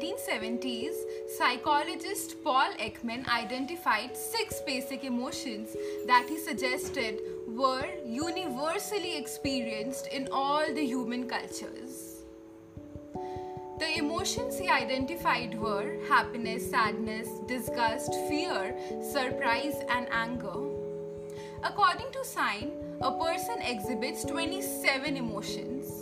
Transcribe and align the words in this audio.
1970s, 0.00 0.94
psychologist 1.36 2.42
Paul 2.42 2.72
Ekman 2.78 3.26
identified 3.28 4.16
six 4.16 4.60
basic 4.66 5.04
emotions 5.04 5.76
that 6.06 6.26
he 6.26 6.38
suggested 6.38 7.20
were 7.46 7.86
universally 8.06 9.18
experienced 9.18 10.06
in 10.06 10.26
all 10.32 10.64
the 10.72 10.84
human 10.84 11.28
cultures. 11.28 12.22
The 13.78 13.98
emotions 13.98 14.58
he 14.58 14.70
identified 14.70 15.58
were 15.58 15.98
happiness, 16.08 16.70
sadness, 16.70 17.28
disgust, 17.46 18.14
fear, 18.26 18.74
surprise, 19.02 19.76
and 19.90 20.06
anger. 20.10 20.60
According 21.62 22.10
to 22.12 22.24
Sign, 22.24 22.72
a 23.02 23.12
person 23.12 23.60
exhibits 23.60 24.24
27 24.24 25.16
emotions. 25.18 25.99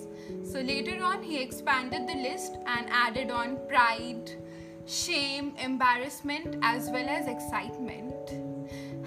So 0.50 0.60
later 0.60 1.04
on, 1.04 1.22
he 1.22 1.42
expanded 1.42 2.08
the 2.08 2.14
list 2.14 2.54
and 2.66 2.86
added 2.88 3.30
on 3.30 3.58
pride, 3.68 4.30
shame, 4.86 5.52
embarrassment, 5.62 6.56
as 6.62 6.88
well 6.88 7.06
as 7.06 7.26
excitement. 7.26 8.14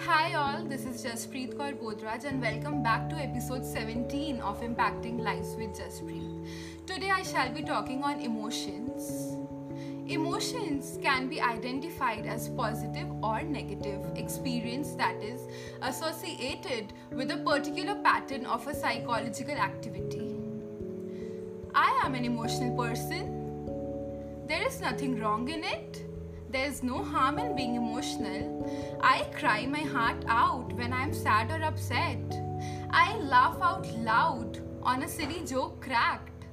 Hi, 0.02 0.36
all, 0.36 0.64
this 0.64 0.86
is 0.86 1.04
Jaspreet 1.04 1.56
Kaur 1.56 1.74
Bodraj, 1.74 2.26
and 2.26 2.40
welcome 2.40 2.84
back 2.84 3.10
to 3.10 3.16
episode 3.16 3.66
17 3.66 4.40
of 4.42 4.62
Impacting 4.62 5.20
Lives 5.20 5.56
with 5.56 5.72
Jaspreet. 5.72 6.48
Today, 6.86 7.10
I 7.10 7.24
shall 7.24 7.52
be 7.52 7.64
talking 7.64 8.04
on 8.04 8.20
emotions. 8.20 9.36
Emotions 10.08 11.00
can 11.02 11.28
be 11.28 11.42
identified 11.42 12.28
as 12.28 12.50
positive 12.50 13.08
or 13.24 13.42
negative 13.42 14.06
experience 14.16 14.94
that 14.94 15.16
is 15.24 15.42
associated 15.82 16.94
with 17.12 17.32
a 17.32 17.38
particular 17.38 17.96
pattern 17.96 18.46
of 18.46 18.68
a 18.68 18.76
psychological 18.76 19.56
activity. 19.56 20.41
I 21.84 22.00
am 22.06 22.14
an 22.14 22.26
emotional 22.26 22.78
person. 22.78 24.46
There 24.46 24.68
is 24.68 24.80
nothing 24.82 25.20
wrong 25.20 25.50
in 25.50 25.64
it. 25.64 26.06
There 26.52 26.68
is 26.68 26.84
no 26.84 27.04
harm 27.04 27.40
in 27.40 27.56
being 27.56 27.74
emotional. 27.74 29.00
I 29.02 29.24
cry 29.40 29.66
my 29.66 29.80
heart 29.80 30.24
out 30.28 30.72
when 30.74 30.94
I 30.94 31.02
am 31.02 31.12
sad 31.12 31.50
or 31.50 31.64
upset. 31.64 32.20
I 32.92 33.18
laugh 33.18 33.58
out 33.64 33.88
loud 33.98 34.60
on 34.84 35.02
a 35.02 35.08
silly 35.08 35.44
joke 35.44 35.82
cracked. 35.82 36.46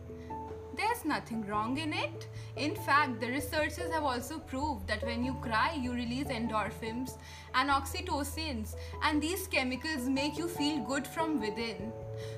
There's 0.75 1.05
nothing 1.05 1.47
wrong 1.47 1.77
in 1.77 1.93
it. 1.93 2.27
In 2.57 2.75
fact, 2.75 3.21
the 3.21 3.29
researchers 3.29 3.93
have 3.93 4.05
also 4.05 4.39
proved 4.39 4.87
that 4.87 5.05
when 5.05 5.25
you 5.25 5.35
cry, 5.43 5.79
you 5.79 5.93
release 5.93 6.29
endorphins 6.29 7.19
and 7.53 7.69
oxytocins, 7.69 8.77
and 9.03 9.21
these 9.21 9.47
chemicals 9.47 10.09
make 10.09 10.39
you 10.39 10.49
feel 10.49 10.79
good 10.85 11.07
from 11.07 11.39
within. 11.39 11.93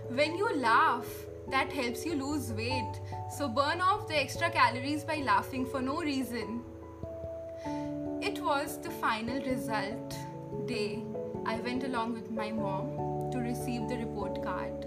When 0.09 0.37
you 0.37 0.57
laugh, 0.57 1.07
that 1.49 1.73
helps 1.73 2.05
you 2.05 2.15
lose 2.15 2.53
weight. 2.53 3.01
So 3.37 3.49
burn 3.49 3.81
off 3.81 4.09
the 4.09 4.19
extra 4.19 4.51
calories 4.51 5.05
by 5.05 5.17
laughing 5.17 5.67
for 5.67 5.81
no 5.81 6.01
reason. 6.01 6.63
It 8.23 8.43
was 8.43 8.79
the 8.81 8.91
final 8.91 9.43
result 9.43 10.17
day. 10.67 11.03
I 11.47 11.57
went 11.61 11.85
along 11.85 12.13
with 12.13 12.31
my 12.31 12.53
mom 12.53 13.31
to 13.33 13.39
receive 13.39 13.89
the 13.89 13.97
report 13.97 14.43
card. 14.43 14.87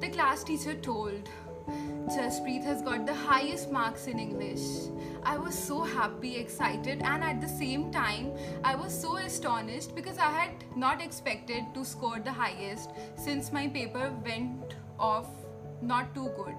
The 0.00 0.10
class 0.10 0.44
teacher 0.44 0.74
told, 0.74 1.28
Jaspreet 2.14 2.62
has 2.62 2.82
got 2.82 3.06
the 3.06 3.14
highest 3.14 3.72
marks 3.72 4.06
in 4.06 4.18
English. 4.20 4.90
I 5.24 5.36
was 5.36 5.58
so 5.58 5.82
happy, 5.82 6.36
excited, 6.36 7.02
and 7.02 7.24
at 7.24 7.40
the 7.40 7.48
same 7.48 7.90
time, 7.90 8.32
I 8.62 8.76
was 8.76 8.96
so 8.96 9.16
astonished 9.16 9.94
because 9.94 10.18
I 10.18 10.30
had 10.30 10.52
not 10.76 11.02
expected 11.02 11.64
to 11.74 11.84
score 11.84 12.20
the 12.20 12.32
highest 12.32 12.90
since 13.16 13.52
my 13.52 13.66
paper 13.66 14.12
went 14.24 14.74
off 15.00 15.26
not 15.82 16.14
too 16.14 16.30
good. 16.36 16.56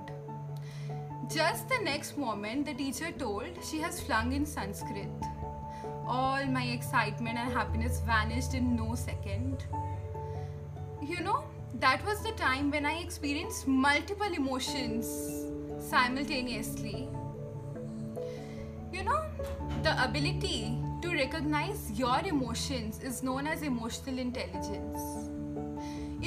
Just 1.33 1.67
the 1.67 1.79
next 1.83 2.17
moment, 2.17 2.65
the 2.65 2.73
teacher 2.73 3.11
told 3.11 3.47
she 3.63 3.79
has 3.79 3.99
flung 3.99 4.31
in 4.31 4.45
Sanskrit. 4.45 5.09
All 6.07 6.45
my 6.45 6.63
excitement 6.63 7.37
and 7.37 7.51
happiness 7.51 8.01
vanished 8.05 8.53
in 8.53 8.75
no 8.75 8.95
second. 8.95 9.65
You 11.01 11.21
know, 11.21 11.43
that 11.79 12.05
was 12.05 12.23
the 12.23 12.31
time 12.31 12.71
when 12.71 12.85
I 12.85 12.99
experienced 12.99 13.67
multiple 13.67 14.33
emotions 14.33 15.05
simultaneously. 15.79 17.09
You 18.93 19.03
know, 19.03 19.21
the 19.83 20.01
ability 20.03 20.77
to 21.01 21.09
recognize 21.09 21.91
your 21.91 22.19
emotions 22.25 23.03
is 23.03 23.21
known 23.21 23.47
as 23.47 23.61
emotional 23.61 24.17
intelligence. 24.17 25.29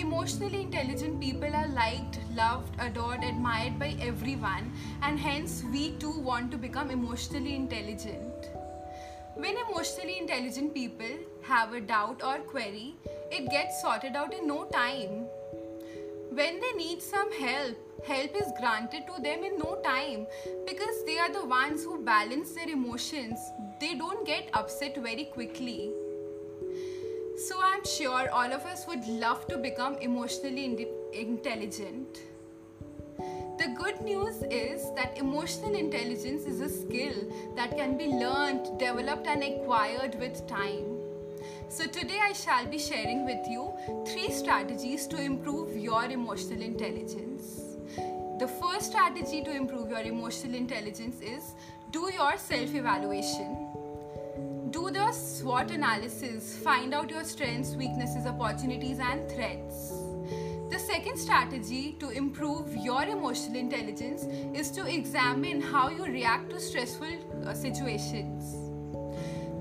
Emotionally 0.00 0.62
intelligent 0.62 1.20
people 1.20 1.54
are 1.54 1.68
liked, 1.68 2.20
loved, 2.34 2.74
adored, 2.80 3.22
admired 3.22 3.78
by 3.78 3.94
everyone, 4.00 4.72
and 5.02 5.20
hence 5.20 5.62
we 5.70 5.90
too 5.98 6.18
want 6.20 6.50
to 6.50 6.56
become 6.56 6.90
emotionally 6.90 7.54
intelligent. 7.54 8.48
When 9.34 9.58
emotionally 9.68 10.18
intelligent 10.18 10.72
people 10.72 11.18
have 11.42 11.74
a 11.74 11.82
doubt 11.82 12.22
or 12.24 12.38
query, 12.38 12.94
it 13.30 13.50
gets 13.50 13.82
sorted 13.82 14.16
out 14.16 14.32
in 14.32 14.46
no 14.46 14.64
time. 14.64 15.26
When 16.30 16.60
they 16.60 16.72
need 16.78 17.02
some 17.02 17.30
help, 17.32 17.76
help 18.06 18.34
is 18.34 18.52
granted 18.58 19.02
to 19.06 19.22
them 19.22 19.44
in 19.44 19.58
no 19.58 19.82
time 19.84 20.26
because 20.66 21.04
they 21.04 21.18
are 21.18 21.30
the 21.30 21.44
ones 21.44 21.84
who 21.84 22.02
balance 22.02 22.52
their 22.52 22.70
emotions. 22.70 23.38
They 23.78 23.96
don't 23.96 24.26
get 24.26 24.48
upset 24.54 24.96
very 24.96 25.26
quickly. 25.26 25.92
So 27.46 27.58
I'm 27.62 27.82
sure 27.86 28.28
all 28.30 28.52
of 28.52 28.66
us 28.66 28.86
would 28.86 29.06
love 29.08 29.46
to 29.48 29.56
become 29.56 29.94
emotionally 30.02 30.86
intelligent. 31.14 32.18
The 33.56 33.68
good 33.78 34.02
news 34.02 34.42
is 34.50 34.82
that 34.94 35.16
emotional 35.16 35.74
intelligence 35.74 36.44
is 36.44 36.60
a 36.60 36.68
skill 36.68 37.14
that 37.56 37.78
can 37.78 37.96
be 37.96 38.08
learned, 38.08 38.78
developed, 38.78 39.26
and 39.26 39.42
acquired 39.42 40.20
with 40.20 40.46
time. 40.46 40.84
So, 41.70 41.86
today 41.86 42.18
I 42.20 42.34
shall 42.34 42.66
be 42.66 42.78
sharing 42.78 43.24
with 43.24 43.48
you 43.48 43.72
three 44.06 44.30
strategies 44.30 45.06
to 45.06 45.16
improve 45.16 45.74
your 45.74 46.04
emotional 46.04 46.60
intelligence. 46.60 47.78
The 48.38 48.48
first 48.60 48.90
strategy 48.90 49.42
to 49.44 49.50
improve 49.50 49.88
your 49.88 50.00
emotional 50.02 50.54
intelligence 50.56 51.22
is 51.22 51.54
do 51.90 52.12
your 52.12 52.36
self 52.36 52.74
evaluation 52.74 53.69
do 54.70 54.90
the 54.90 55.10
SWOT 55.12 55.72
analysis, 55.72 56.56
find 56.56 56.94
out 56.94 57.10
your 57.10 57.24
strengths, 57.24 57.74
weaknesses, 57.74 58.26
opportunities, 58.26 58.98
and 59.00 59.28
threats. 59.30 59.92
The 60.70 60.78
second 60.78 61.18
strategy 61.18 61.96
to 61.98 62.10
improve 62.10 62.76
your 62.76 63.02
emotional 63.02 63.56
intelligence 63.58 64.24
is 64.56 64.70
to 64.72 64.86
examine 64.86 65.60
how 65.60 65.88
you 65.88 66.04
react 66.04 66.50
to 66.50 66.60
stressful 66.60 67.08
uh, 67.44 67.52
situations. 67.52 68.70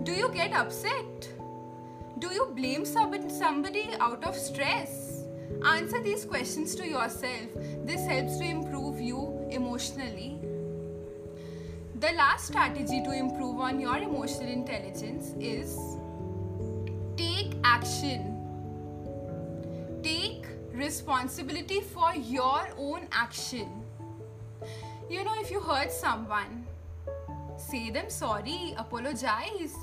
Do 0.04 0.12
you 0.12 0.30
get 0.32 0.54
upset? 0.54 1.30
Do 2.20 2.32
you 2.32 2.52
blame 2.56 2.86
somebody 2.86 3.90
out 4.00 4.24
of 4.24 4.36
stress? 4.36 5.24
Answer 5.66 6.04
these 6.04 6.26
questions 6.26 6.76
to 6.76 6.88
yourself. 6.88 7.50
This 7.84 8.06
helps 8.06 8.38
to 8.38 8.44
improve 8.44 9.02
you 9.02 9.48
emotionally. 9.50 10.39
The 12.00 12.14
last 12.14 12.48
strategy 12.48 13.04
to 13.04 13.12
improve 13.12 13.60
on 13.60 13.78
your 13.78 13.98
emotional 13.98 14.48
intelligence 14.48 15.34
is 15.38 15.78
take 17.18 17.56
action. 17.62 18.38
Take 20.02 20.46
responsibility 20.72 21.82
for 21.82 22.16
your 22.16 22.70
own 22.78 23.10
action. 23.12 23.84
You 25.10 25.26
know, 25.26 25.34
if 25.42 25.52
you 25.52 25.60
hurt 25.60 25.92
someone, 25.92 26.66
say 27.58 27.90
them 27.90 28.10
sorry, 28.10 28.76
apologize. 28.78 29.76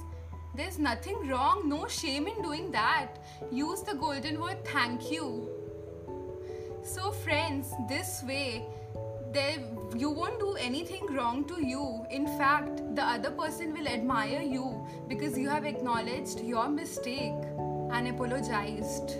There's 0.54 0.78
nothing 0.78 1.28
wrong, 1.28 1.68
no 1.68 1.86
shame 1.86 2.28
in 2.28 2.40
doing 2.40 2.70
that. 2.70 3.18
Use 3.52 3.82
the 3.82 3.92
golden 3.92 4.40
word 4.40 4.64
thank 4.64 5.12
you. 5.12 5.50
So, 6.82 7.10
friends, 7.10 7.74
this 7.90 8.22
way 8.26 8.64
you 9.96 10.10
won't 10.10 10.38
do 10.38 10.54
anything 10.54 11.06
wrong 11.14 11.44
to 11.46 11.64
you. 11.66 12.06
In 12.10 12.26
fact 12.38 12.82
the 12.94 13.02
other 13.02 13.30
person 13.30 13.72
will 13.72 13.88
admire 13.88 14.42
you 14.42 14.86
because 15.08 15.38
you 15.38 15.48
have 15.48 15.64
acknowledged 15.64 16.40
your 16.40 16.68
mistake 16.68 17.34
and 17.92 18.08
apologized. 18.08 19.16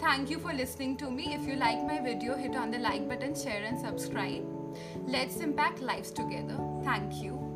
Thank 0.00 0.30
you 0.30 0.38
for 0.38 0.52
listening 0.52 0.96
to 0.98 1.10
me. 1.10 1.34
If 1.34 1.46
you 1.46 1.56
like 1.56 1.82
my 1.82 2.00
video 2.00 2.36
hit 2.36 2.56
on 2.56 2.70
the 2.70 2.78
like 2.78 3.08
button 3.08 3.34
share 3.34 3.62
and 3.64 3.78
subscribe. 3.78 4.44
Let's 5.06 5.36
impact 5.36 5.80
lives 5.80 6.10
together. 6.10 6.58
Thank 6.84 7.22
you 7.22 7.49